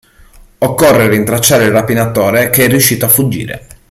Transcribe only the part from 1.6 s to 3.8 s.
il rapinatore che è riuscito a fuggire.